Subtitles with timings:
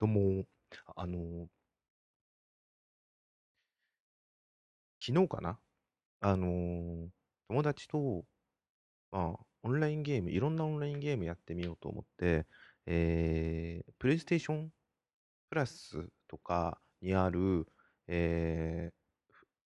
[0.00, 0.44] どうも、
[0.94, 1.48] あの、
[5.04, 5.58] 昨日かな？
[6.20, 7.08] あの、
[7.48, 8.24] 友達と、
[9.10, 12.46] まあ、オンラインゲーム、いろんなオンラインゲームやってみようと思って、
[12.86, 14.70] えー、プレイステーション
[15.50, 17.66] プラスとかにある、
[18.06, 18.94] えー、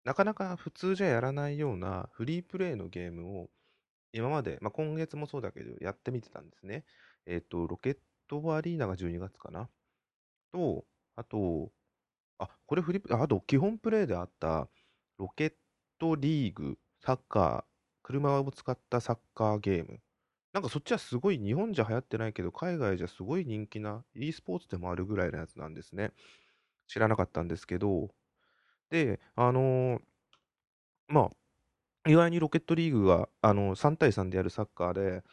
[0.05, 3.51] なかなか普通じゃやらないようなフリープレイのゲームを
[4.13, 6.85] 今まで、まあ、今月もそうだけど、やってみてたんですね。
[7.27, 9.69] えっ、と、ロケットアリーナが12月かな？
[10.53, 10.85] と、
[11.17, 11.73] あと、
[12.39, 14.69] あ、これフリップ、あと基本プレイであった
[15.19, 15.55] ロケッ
[15.99, 20.01] トリーグ、サッカー、車を使ったサッカーゲーム。
[20.53, 26.13] なんかそっちはすごい日本じゃ流行ってないけど、海外じゃすごい人気な e スポーツでもあるぐらいのやつなんですね。
[26.89, 28.11] 知らなかったんですけど、
[28.91, 30.03] で、あのー
[31.09, 31.31] ま
[32.07, 35.25] あ、意外にロケットリーグが、あの3対3でやるサッカーで、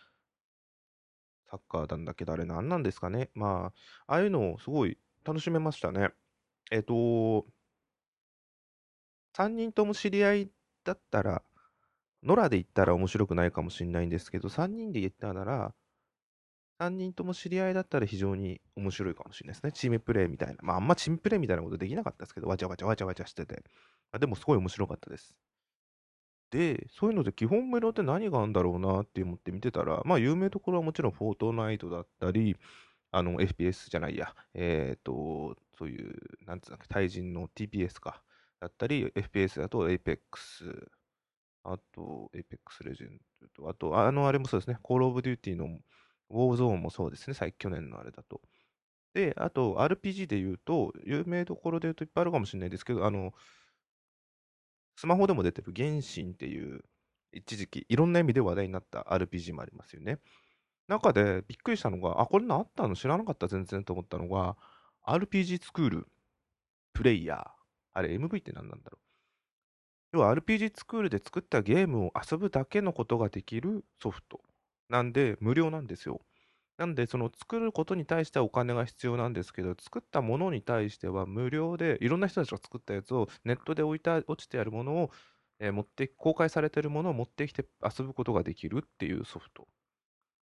[1.49, 3.29] サッカーなんだけど、あれ何なんですかね。
[3.33, 3.73] ま
[4.07, 6.09] あ、ああいうのをすごい楽しめましたね。
[6.71, 7.45] えっと、
[9.35, 10.51] 3人とも知り合い
[10.83, 11.43] だったら、
[12.23, 15.73] 野良で言ったら面白くないかもしれないんですけど、3人で言ったなら、
[16.79, 19.71] 3人とも知り合いだったら非常に面白いかもしれないですね。
[19.73, 20.55] チームプレイみたいな。
[20.61, 23.63] まあ、あんまチームプレイみたいなことできなかったですけど、わちゃわちゃわちゃわちゃしてて。
[24.11, 25.35] あでも、すごい面白かったです。
[26.51, 32.57] で、そういうので基本メロって何があるんだろうなって思って見てたら、まあ、有名どころはもちろんフォートナイトだったり、
[33.11, 36.15] あの、FPS じゃないや、えっ、と、そういう、
[36.45, 38.23] なんつうんだっけ、対人の TPS か、
[38.59, 40.19] だったり、FPS だと Apex、
[41.63, 43.19] あと、Apex Legend
[43.55, 45.79] と、あと、あの、あれもそうですね、Call of Duty の
[46.29, 48.41] Warzone もそうですね、最去年のあれだと。
[49.13, 53.33] で、あと、RPG で言うと、有名どころで言うといっぱいあるかもしれないですけど、あの、
[54.95, 56.83] スマホでも出てる原神っていう、
[57.31, 60.19] 一時期、いろんな意味で話題になった RPG もありますよね。
[60.89, 62.95] 中でびっくりしたのが、あ、これなあったの？
[62.95, 64.57] 知らなかった全然と思ったのが、
[65.05, 66.07] RPG スクール、
[66.93, 67.47] プレイヤー。
[67.93, 68.97] あれ、MV って何なんだろ
[70.13, 70.17] う？
[70.17, 74.41] 要は RPG スクールで作ったゲームを遊ぶだけのことができるソフト。
[74.89, 76.21] なんで、無料なんですよ。
[76.77, 85.11] なんで、その作ることに対してはお金が必要なんですけど、作ったものに対しては無料で、いろんな人たちが作ったやつをネットで置いた、落ちてあるものを、
[85.59, 89.67] えー持って、公開されてるものを持ってきて遊ぶことができるっていうソフト。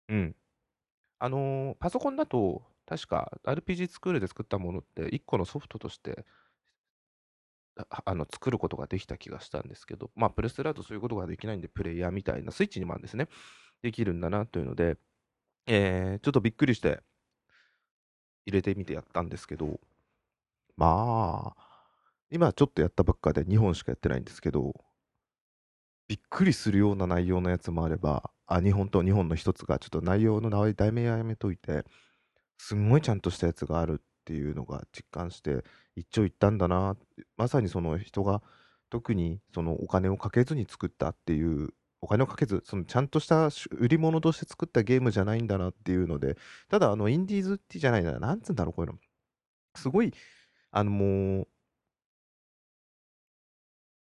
[0.10, 0.36] うん。
[1.20, 6.26] あのーパソコンだと、確か RPG スクールで作ったものって1個のソフトとして
[8.06, 13.28] あの作ることができた気がしたんですけど、まあ、プレステだとそういうことができないんで、プレイヤーみたいな、スイッチにもあるんですね。
[13.82, 14.98] できるんだなというので、
[15.68, 17.02] えー、ちょっとびっくりして
[18.46, 19.80] 入れてみてやったんですけど、
[20.76, 21.68] まあ、
[22.32, 24.74] 今ちょっとやったばっかで2本しかやってないんですけど、
[26.08, 31.84] びっくりするような内容のやつもあれば、あ、2本と2本の1つが、ちょっと内容の題名はやめといて、
[32.58, 35.64] すんごいちゃんとしたやつがあるっていうのが実感して、
[35.96, 36.98] 一長一短だな、
[37.38, 38.42] まさにその人が
[38.90, 41.70] 特にそのお金をかけずに作ったっていう、
[42.02, 46.38] お金をかけず、そのちゃんとした売り物として作ったゲームじゃないんだなっていうので、
[46.70, 49.00] ただ、あの、インディーズってじゃないな、なんつうんだろう、こういうの。
[49.76, 50.14] すごい、
[50.72, 51.48] あの、もう、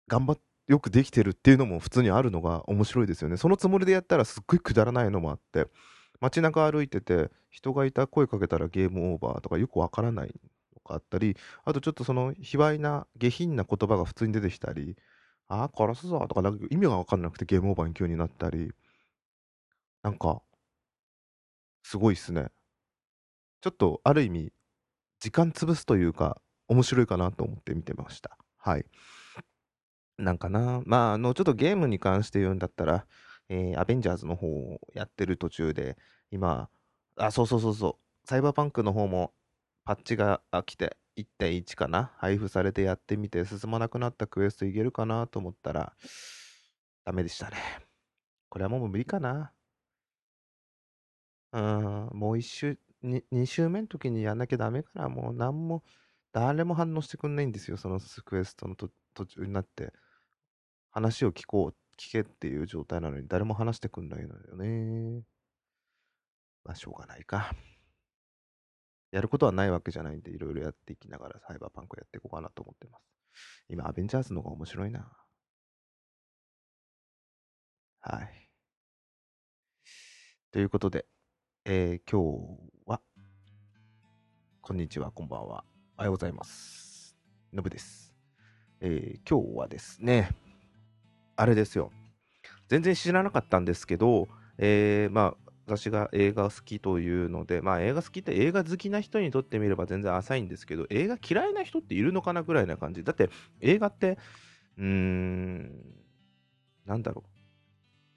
[0.08, 3.36] 頑張って、よくできてるっていうのも普通にあるのが面白いですよね。
[3.36, 5.66] そのつもりでやったらすっごいくだらないのもあって、
[6.20, 10.34] 街中歩いてて、人がいた声かけたらゲームオーバーとかよくわからないの
[10.88, 14.96] があったり、あとちょっとその卑猥な下品な言葉が普通に出てきたり、
[15.48, 18.72] ああ、殺すぞとかなんか意味がわかんなくてゲームオーバーに急になったり、
[20.02, 20.42] なんか、
[21.82, 22.50] すごいっすね。
[23.62, 24.52] ちょっとある意味、
[25.20, 28.38] 時間潰すというか、面白いかなと思って見てました。
[28.58, 28.86] はい。
[30.20, 33.06] なんかな、まあ、あの、ちょっとゲームに関して言うんだったら、
[33.48, 35.96] えーアベンジャーズの方をやってる途中で、
[36.30, 36.68] 今、
[37.16, 39.32] あ、そうそうそうそう、サイバーパンクの方も
[39.84, 45.94] パッチが来て、1.1かな配布されてやってみて、進まなくなったクエストいけるかなと思ったら、
[47.04, 47.56] ダメでしたね。
[48.48, 49.52] これはもう無理かな。
[51.52, 55.08] うん、もう一周、に2周目の時にやんなきゃダメかな。
[55.08, 55.82] もう何も、
[56.32, 57.76] 誰も反応してくんないんですよ。
[57.76, 58.90] そのクエストの途
[59.26, 59.92] 中になって。
[60.90, 65.22] 話を聞こう、聞けっていう状態なのに誰も話してくんないのよね。
[66.64, 67.54] まあ、しょうがないか。
[69.12, 73.04] やることはないわけじゃないんで、いろいろやっていきながらサイバーパンクやっていこうかなと思ってます。
[73.68, 75.10] 今、アベンジャーズの方が面白いな。
[78.00, 78.48] はい。
[80.52, 81.06] ということで、
[81.64, 83.00] えー今日は、
[84.60, 85.64] こんにちは、こんばんは。
[85.96, 87.16] おはようございます。
[87.52, 88.14] のぶです。
[88.80, 90.30] えー今日はですね、
[91.40, 91.90] あれですよ。
[92.68, 94.28] 全然知らなかったんですけど、
[94.58, 103.04] えーまあ、私が映画好きというので、まあ映画好きって映画好きな人にとってみれば全然浅いんですけど、映画嫌いな人っているのかなぐらいな感じ。
[103.04, 104.18] だって映画って、
[104.76, 105.70] うーん、
[106.84, 107.30] なんだろう。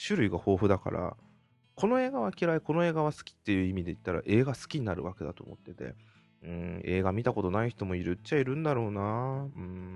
[0.06, 1.16] 種類が豊富だから、
[1.76, 5.96] この映画は嫌い、この映画は好きっていう意味で言ったら映画好きになるわけだと思ってて、
[6.44, 9.48] うん、映画見たことない人もいるっちゃいるんだろうな。
[9.56, 9.93] うん、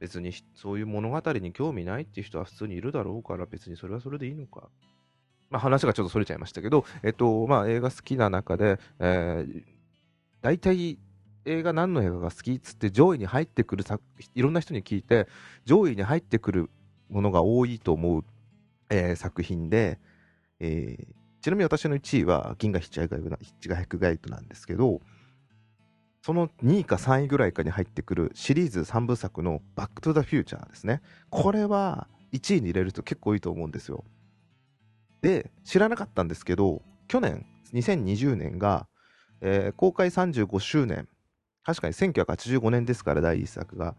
[0.00, 4.68] 別にそういう物語に興味ないっていう人は普通にいるだろうから別にそれはそれでいいのか。
[5.50, 9.62] まあ、話がちょっとそれちゃいましたけど、えっと、まあ、映画好きな中で、えー、
[10.42, 10.96] 大体
[11.44, 13.84] 映画何の映画が好きっつって上位に入ってくる
[14.34, 15.26] いろんな人に聞いて
[15.64, 16.70] 上位に入ってくる
[17.08, 18.24] ものが多いと思う、
[18.90, 19.98] えー、作品で、
[20.60, 21.06] えー、
[21.42, 23.08] ちなみに私の1位は銀河ヒッチハイ
[23.86, 25.00] クガイドなんですけど
[26.22, 31.00] その2位か3位ぐらいかに入ってくるシリーズ3部作のバックトゥザフューチャーですね
[31.30, 34.04] これは1位に入れると結構いいと思うんですよ
[35.22, 37.44] で、知らなかったんですけど、去年、
[37.74, 38.86] 2020年が、
[39.40, 41.08] えー、公開35周年。
[41.62, 43.94] 確かに1985年ですから、第1作が。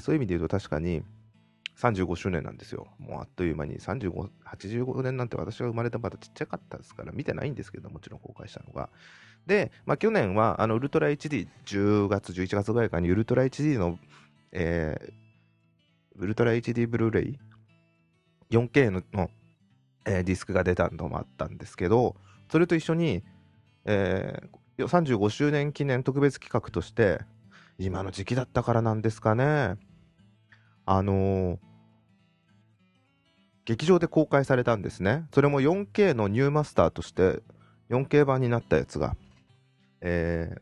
[0.00, 1.02] そういう意味で言うと確かに
[1.78, 2.86] 35周年なんですよ。
[2.98, 8.90] もうあっという間に35、85年なんて私が生まれたまだちっちゃかったですから、見てないんですけど、もちろん公開したのが。
[9.46, 13.98] で、まあ、去年はあのウルトラ HD、10月、11月ぐらいかにウルトラ HD の、
[14.52, 17.38] えー、ウルトラ HD ブルーレイ
[18.50, 19.28] 4K のの
[20.04, 22.16] えー、ディスクが出たのもあったんですけど、
[22.50, 23.22] それと一緒に、
[23.84, 27.20] えー、35周年記念特別企画として、
[27.78, 29.76] 今の時期だったからなんですかね、
[30.86, 31.58] あのー、
[33.64, 35.26] 劇場で公開されたんですね。
[35.32, 37.40] それも 4K のニューマスターとして、
[37.90, 39.16] 4K 版になったやつが、
[40.00, 40.60] えー、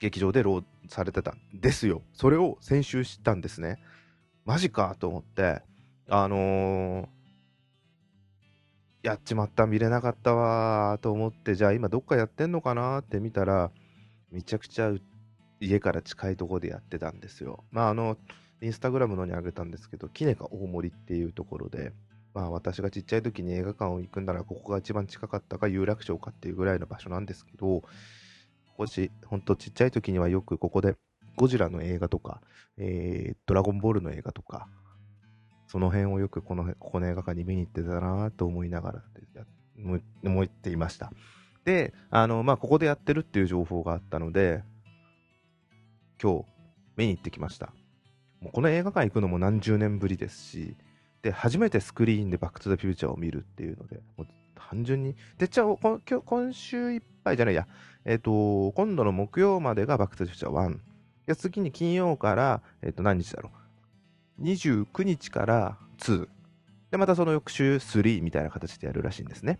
[0.00, 2.02] 劇場でローされてたんですよ。
[2.12, 3.78] それを先週知ったんですね。
[4.44, 5.62] マジかと思って、
[6.08, 7.08] あのー、
[9.02, 13.70] やっちまった、見れなかったわと思って、じゃあ今どっかやってんのかなって見たら、
[14.32, 14.92] めちゃくちゃ
[15.60, 17.64] 家から近いとこでやってたんですよ。
[17.70, 18.16] まああの、
[18.60, 21.92] インスタグラムのにあげたんですけど、キネカ大森っていうところで、
[22.34, 27.82] まあ私がちっちゃい時に映画館を行くんなら、ここが一番近かったか有楽町かっていうぐらいの場所なんですけど、
[28.76, 30.94] こし、ほんとちっちゃい時にはよくここで
[31.36, 32.40] ゴジラの映画とか、
[32.76, 34.68] えー、ドラゴンボールの映画とか、
[35.66, 39.02] その辺をよくこのここの映画館に見に行ってたなと思いながら
[40.24, 41.12] 思っていました。
[41.64, 44.62] で、あの、まあ、ここでやってるっていう情報があったので、
[46.20, 46.44] 今日
[46.96, 47.72] 見に行ってきました。
[48.40, 50.76] もうこの映画館行くのも何十年ぶりですし、
[51.22, 57.66] で、初めてスクリーンでバックトゥザフューチャーを見るっていうので、もう単純に、で、じゃあ、今今週いっぱいじゃないや、
[58.04, 60.78] えっ、ー、と、今度の木曜までがバックトゥザフューチャー1。
[61.26, 63.50] で、次に金曜から、えっ、ー、と、何日だろ
[64.38, 64.42] う。
[64.42, 66.28] 29日から2。
[66.90, 69.58] で、またその翌週3みたいな形でやるらしいんですね。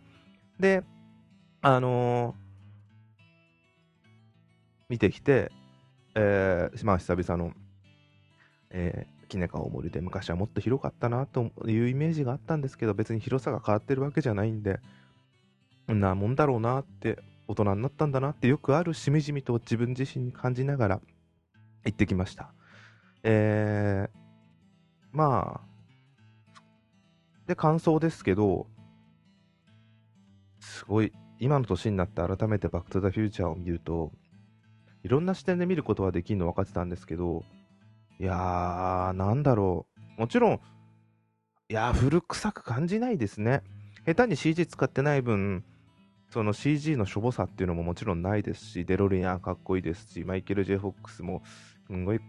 [0.59, 0.83] で、
[1.61, 2.35] あのー、
[4.89, 5.51] 見てきて、
[6.15, 7.53] えー、まあ久々の、
[8.71, 14.81] えー、キネカ大森で昔はもっと広かったなというイメージがあったんですけど、別に広さが変わってるわけじゃないんで、
[15.87, 21.01] こんなもんだろうなって、大人になったんだなってよくあるしみじみと自分自身に感じながら
[21.87, 22.53] 行ってきました。
[23.23, 24.19] えー、
[25.13, 25.69] まあ、
[27.47, 28.67] で、感想ですけど、
[30.61, 34.13] すごい、今の年になって改めてバックトゥザフューチャーを見ると、
[35.03, 37.45] いろんな視点で見ることはできるの分かってたんですけど、
[38.21, 40.21] いやー、なんだろう。
[40.21, 40.61] もちろん、
[41.69, 43.63] いやー、古臭く感じないですね。
[44.07, 45.65] 下手に CG 使ってない分、
[46.31, 51.43] その CG のしょぼさっていうのももちろんないですし、デロリアンかっこいいですし、マイケル・ジェ・フォックスも
[51.87, 52.21] すごい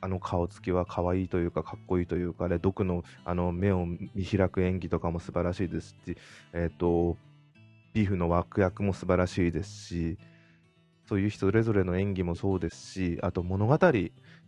[0.00, 6.16] あの顔つきは可愛いというかかっこいいというかね、毒のあの目を見開く演技とかも素晴らしいですし、
[6.52, 7.16] えっ、ー、と、
[7.94, 10.18] ビーフの枠役も素晴らしいですし、
[11.08, 13.78] そういう人それぞれの演技もそうですし、あと物語、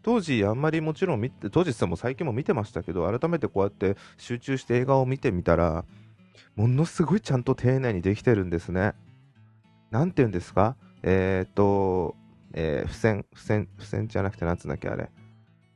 [0.06, 5.84] 当時あんまりもちろん見て、当時さも最近も見てましたけど、改めてこうやって集中して映画を見てみたら、
[6.54, 8.94] ものすごいちゃんと丁寧にできてるんですね。
[9.90, 10.76] なんて言うんですか？
[11.02, 12.14] えっ、と、
[12.52, 15.10] えー、付箋、付箋、付箋じゃなくて、なんつうんだっけ、あれ。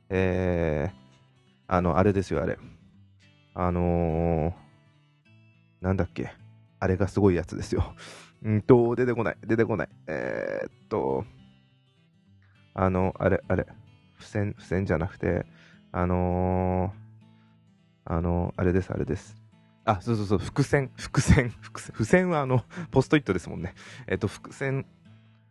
[0.09, 0.95] えー、
[1.67, 2.57] あの、あれですよ、あれ。
[3.53, 4.53] あのー、
[5.81, 6.31] なんだっけ？
[6.79, 7.93] あれがすごいやつですよ。
[8.43, 9.89] うんと、出てこない、出てこない。
[10.07, 11.25] えー、っと、
[12.73, 13.67] あの、あれ、あれ。
[14.21, 15.45] 付箋、付箋じゃなくて、
[15.91, 19.35] あのー、あのあれです、あれです。
[19.83, 23.73] あ、そうそうそう、伏線、伏線、伏線、付箋はあの、ポストイットですもんね。
[24.07, 24.85] えっと、伏線、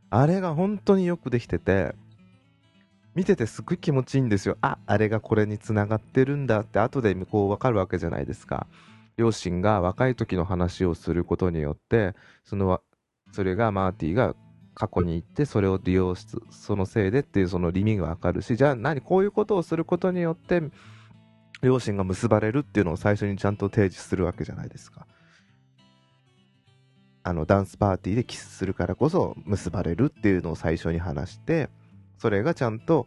[0.09, 1.95] あれが本当によくできてて、
[3.15, 4.57] 見ててすっごい気持ちいいんですよ。
[4.61, 8.69] あ、あれがこれにつながってるんだって後でこう分かるわけじゃないですか。
[9.17, 12.81] 両親が若い時の話をすることによってその
[13.33, 14.35] それがマーティーが
[14.81, 20.63] 過去に行ってそれを利用しそのせいでっていうその意味がわかるしじゃあ何こういうことをすることによって
[21.61, 25.07] 両親が結ばれるっていうのを最初にちゃんと提示するわけじゃないですか。
[27.23, 31.69] あのダンスパーティーでキスするからこそ結ばれるっていうのを最初に話して
[32.17, 33.07] それがちゃんと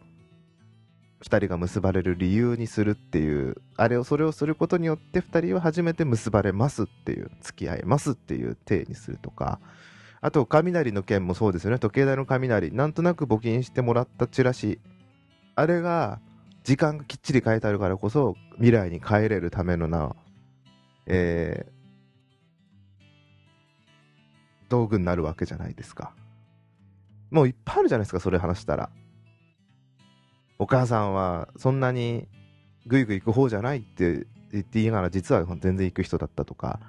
[1.24, 9.58] 2人が結ばれる理由にするっていうあれをそれをすることによって2人は初めて結ばれますっていう付き合いますっていう体にするとか
[10.24, 11.78] あと雷の件もそうですよね。
[11.78, 12.72] 時計台の雷。
[12.72, 14.80] なんとなく募金してもらったチラシ。
[15.54, 16.18] あれが
[16.62, 20.16] 時間がきっちり書いてあるからこそ未来に帰れるためのな、
[21.04, 23.02] えー、
[24.70, 26.14] 道具になるわけじゃないですか。
[27.30, 28.88] もういっぱいあるじゃないですかそれ話したら。
[30.58, 32.28] お母さんはそんなに
[32.86, 36.80] グイグイ行く方じゃないって言って言いなら実は全然行く人だったとか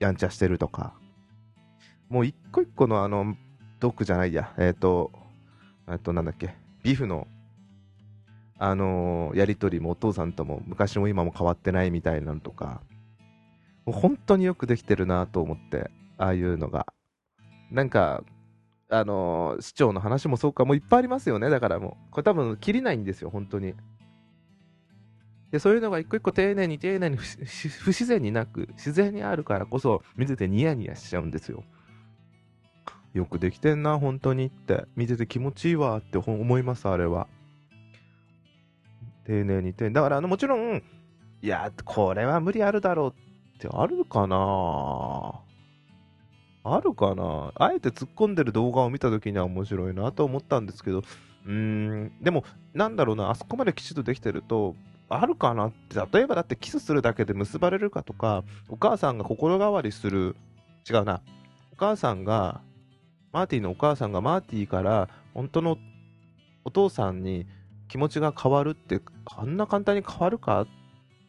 [0.00, 0.94] やんちゃしてるとか。
[2.10, 3.36] もう一個一個のあの
[3.78, 5.10] ドッグじゃないやえっ、ー、と
[5.88, 7.26] えっとなんだっけビフの
[8.58, 12.82] あのー、やり取りもお父さんとも昔も今も変わってないみたいなのとか
[13.86, 16.86] もう本当によくできてるなと思ってああいうのが
[17.70, 18.22] なんか
[18.90, 21.48] あの市長の話もそうか、もういっぱいありますよね。
[21.48, 23.74] だからもう、これ多分切りないんですよ、本当に。
[25.52, 27.24] で、そういうのが一個一個丁寧に丁寧に不
[27.92, 31.62] 自然になく、自然にあるからこそ、見ててニヤニヤしちゃうんですよ。
[33.14, 34.84] よくできてんな、本当にって。
[34.96, 37.26] 見てて気持ちいいわって思います、あれは。
[39.26, 39.90] 丁寧に丁寧。
[39.90, 40.82] だから、あの、もちろん、
[41.42, 43.10] いや、これは無理あるだろう
[43.56, 43.68] って。
[43.72, 45.40] あるかな？
[46.62, 47.52] あるかな？
[47.54, 54.76] あえて突っ込んでる動画を見た時には面白いなと思ったんですけど、うーん、でも、なんだろうな、あそこまできちっとできてると、
[55.08, 60.36] あるかなって、例えばだってキスするだけで結ばれるかとか、お母さんが心変わりする、
[60.88, 61.22] 違うな、
[61.72, 62.60] お母さんが、
[63.32, 65.78] マーティのお母さんがマーティから本当の
[66.64, 67.46] お父さんに
[67.88, 69.00] 気持ちが変わるって、
[69.36, 70.66] あんな簡単に変わるかっ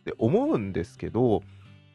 [0.06, 1.42] て思うんですけど、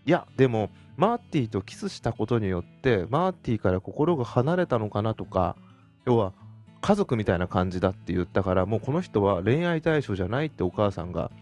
[0.04, 5.56] いや、でも、マーティとキスしたことによって、マーティから心が離れたのかなとか、
[6.04, 6.32] 要は、
[6.80, 11.32] 家族みたいな感じだって言ったから、もうこの人は恋愛対象じゃないってお母さんが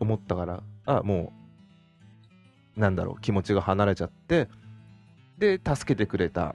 [0.00, 1.32] 思ったから、あ、も
[2.76, 4.48] う、なんだろう、気持ちが離れちゃって、
[5.38, 6.54] で、助けてくれた。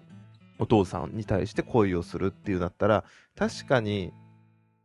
[0.59, 3.03] お父さんに対して恋をするっていうんだったら、
[3.35, 4.11] 確かに、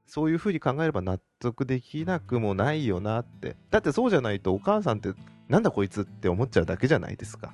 [0.06, 3.56] そういうふうに考えれば納得できなくもないよなって。
[3.70, 5.14] だってそうじゃないとお母さんって
[5.48, 7.52] なんだこいつって思っちゃうだけじゃないですか。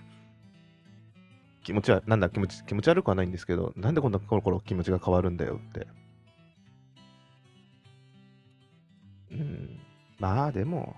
[1.62, 5.86] 気持ちは、なんだ気持ち、気持ち悪くはないんですけど、なんでこんなコロコロ気持ちが変わるんだよって。
[9.32, 9.80] うん。
[10.18, 10.96] まあでも、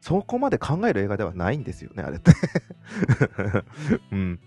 [0.00, 2.32] そこまで考える映画ではないんですよね、あれって
[4.10, 4.40] うん。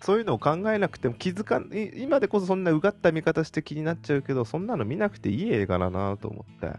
[0.00, 1.62] そういうのを考えなくても気づか
[1.96, 6.76] 今でこそそんなうがった見方して気になっちゃうけど、そんなの見なくていい映画だなと思って。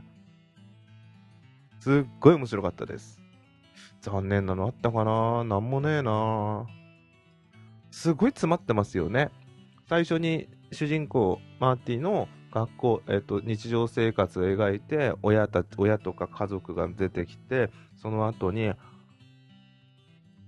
[1.79, 3.19] すっごい面白かったです。
[4.01, 5.43] 残念なのあったかな？
[5.43, 6.65] なんもねえな
[7.91, 9.29] すごい詰まってますよね。
[9.89, 18.73] 最初に主人公、マーティの学校、えっ、と、日常生活を描いて、親た親とか家族が出てきて、その後に、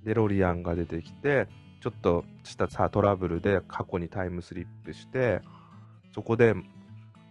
[0.03, 1.47] デロリアンが出てきて、
[1.79, 5.41] ちょっとしたさトラブルで過去にタイムスリップして、
[6.13, 6.55] そこで、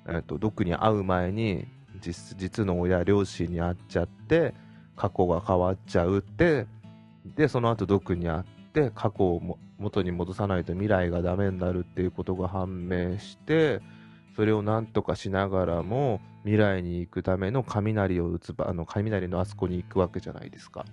[0.09, 1.67] えっ、と、ドックに会う前に、
[2.01, 4.55] 実実の親両親に会っちゃって
[4.97, 6.67] 過去が変わっちゃうって
[7.37, 13.81] でその後毒に会って過去をも元に戻さないと未来がダメになるっていうことが判明して
[14.35, 20.85] それをなんとかしながらも未来に行くための雷を打つあの雷のあそこに行くわけじゃないですか。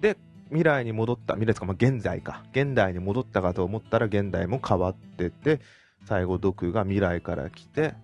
[0.00, 0.16] で
[0.48, 5.60] 未来に戻った未来ですか、まあ、現在か現代に戻ったかと思ったら現代も変わってて
[6.06, 7.94] 最後毒が未来から来て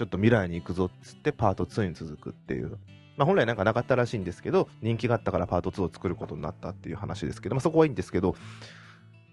[0.00, 2.78] ちょっと未来に行くぞっつってパート2に続くっていう。
[3.18, 8.34] まあ、本来なんかなかったらしいんですけど、人気があったからパート2を作ることになったっていう話ですけど、まあ、そこはいいんですけど、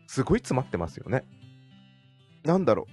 [0.08, 1.24] すごい詰まってますよね。
[2.44, 2.88] なんだろ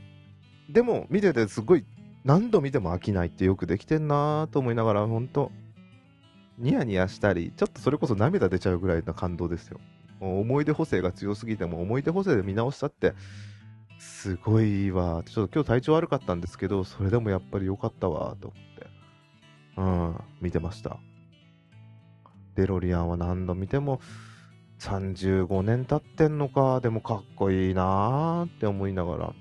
[0.69, 0.73] う。
[0.73, 1.85] でも、見ててすごい、
[2.23, 5.51] 何度見ても飽きないってよくできてんなと思いながら、ほんと、
[6.59, 9.81] ニヤニヤしたり、ちょっとそれこそ涙出ちゃうぐらいの感動ですよ。
[10.21, 13.15] 思い出補正が強すぎても、思い出補正で見直したって、
[13.99, 15.23] すごいわ。
[15.25, 18.87] ちょっと今日体調悪かったんですけど、それでもやっぱり良かったわ、と思って。
[19.77, 20.99] うん、見てました。
[22.55, 24.01] デロリアンは何度見ても、
[24.79, 29.35] 35年経ってんのか、でもかっこいいなーって思いながら。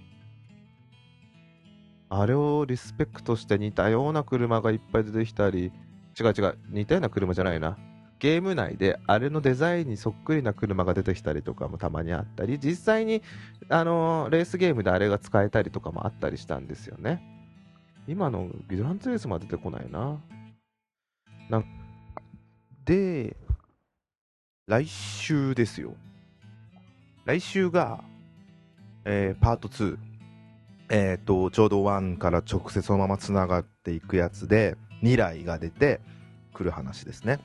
[2.10, 5.72] あれをリスペクトして似たような車がいっぱい出てきたり、
[6.20, 7.77] 違う違う、似たような車じゃないな。
[8.20, 13.22] ゲーム内であれのデザインにそっくりな車が出てきたりとかもたまにあったり、実際に、
[13.67, 17.22] あのーレースゲームであれが使えたりとかもあったりしたんですよね。
[18.08, 20.22] 今のグランツーリスモは出てこないな。
[21.50, 21.65] なん
[22.86, 23.36] で、
[24.67, 25.96] 来週ですよ。
[27.25, 28.03] 来週が、
[29.03, 29.98] えーパート2。
[30.89, 36.00] えっ、と、ちょうど1から直接そのまま繋がっていくやつで、未来が出て
[36.53, 37.39] くる話ですね。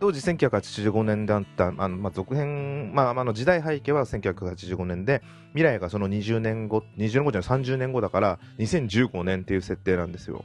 [0.00, 10.44] 当時1985年であった、あのまあ、続編、まあ、あの時代背景は1985年で、未来がその20年後、20年後じゃない30年後だから、2015年っていう設定なんですよ。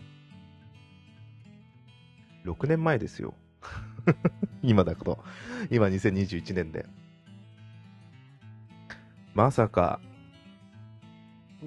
[2.45, 3.33] 6年前ですよ。
[4.61, 5.23] 今だと。
[5.71, 6.85] 今2021年で。
[9.33, 9.99] まさか。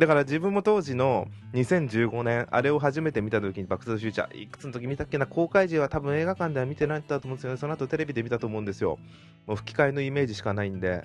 [0.01, 7.59] だから自分も当時の2015年、あれを初めて見た時にバックトゥザフューチャー、いくつの時見たっけな、公開時は多分映画館では見てないんだと思うんですよね。
[7.59, 8.99] その後テレビで見たと思うんですよ。
[9.47, 11.05] もう吹き替えのイメージしかないんで。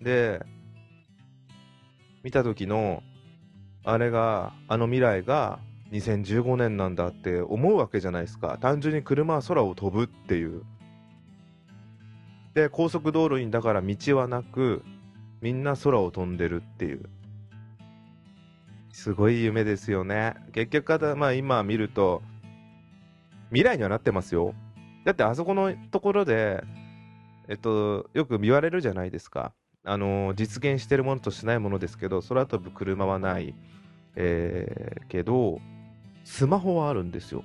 [0.00, 0.46] で、
[2.22, 3.02] 見た時の、
[3.82, 5.58] あれが、あの未来が
[5.90, 8.58] 2015年なんだって思うわけじゃないですか。
[8.60, 10.62] 単純に車は空を飛ぶっていう。
[12.54, 14.84] で、高速道路にだから道はなく、
[15.40, 17.10] みんな空を飛んでるっていう。
[18.94, 20.36] すごい夢ですよね。
[20.52, 22.22] 結局、まあ今見ると、
[23.48, 24.54] 未来にはなってますよ。
[25.04, 26.62] だってあそこのところで、
[27.48, 29.52] えっと、よく言われるじゃないですか。
[29.82, 33.56] あの、実現してるものとしないものですけど、空飛ぶ車はない。
[34.14, 35.60] えー、けど、
[36.22, 37.42] スマホはあるんですよ。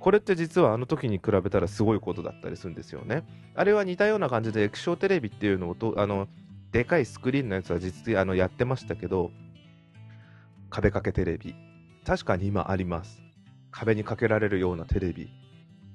[0.00, 3.22] これって実はあの時に比べたらすごいことだったりするんですよね。
[3.54, 6.26] あれは似たような感じで液晶テレビっていうのをと、あの、
[6.72, 9.30] でかいスクリーンのやつは実あのやってましたけど、
[10.70, 11.54] 壁掛けテレビ。
[12.06, 13.22] 確かに今あります。
[13.70, 15.30] 壁にかけられるようなテレビ。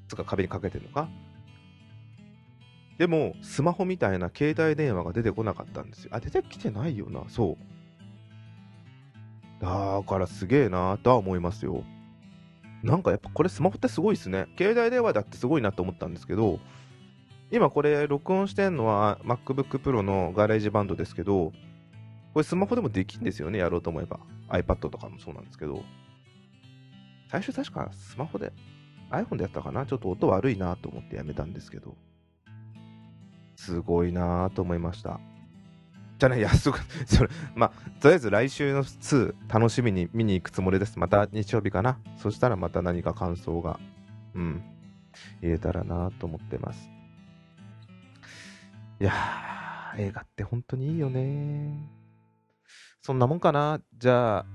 [0.07, 1.09] つか壁にかけてるのか
[2.97, 6.11] でも、スマホみたいな携帯電話が出てこなかったんですよ。
[6.13, 7.23] あ、出てきてないよな。
[7.27, 7.75] そう。
[9.61, 11.83] だからすげえなとは思いますよ。
[12.83, 14.47] なんかやっぱこれスマホってすごいですね。
[14.57, 16.59] 携帯電話だってすごいなと思ったんですけど、
[17.51, 21.51] 今これ録音してんのは MacBook Pro の GarageBand ですけど、
[22.35, 24.19] これスマホでもできるんですよね、やろうと思えば。
[24.49, 25.85] iPad とかもそうなんですけど。
[27.29, 28.51] 最初確かスマホで、
[29.09, 29.85] iPhone でやったかな？
[29.85, 31.95] ちょっと音悪いなと思ってやめたんですけど。
[33.55, 35.21] すごいなと思いました。
[36.19, 40.99] じゃあね、安く、 それ、まあ、とりあえず来週の2、楽しみに見に行くつもりです。
[40.99, 41.99] また日曜日かな？
[42.17, 43.79] そしたらまた何か感想が、
[44.33, 44.61] うん、
[45.41, 46.89] 言えたらなと思ってます。
[48.99, 51.95] いやー、映画って本当にいいよね
[53.05, 53.79] そんなもんかな？
[53.99, 54.45] じゃあ、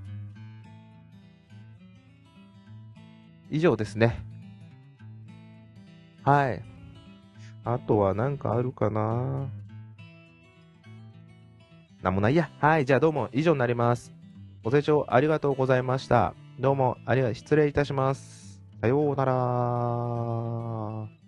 [3.49, 4.25] 以上ですね。
[6.23, 6.61] はい。
[7.63, 9.47] あとは何かあるかな？
[12.01, 12.49] なんもないや。
[12.59, 12.85] はい。
[12.85, 14.11] じゃあどうも以上になります。
[14.65, 16.33] ご清聴ありがとうございました。
[16.59, 18.61] どうもありが、失礼いたします。
[18.81, 19.23] さような
[21.07, 21.20] ら。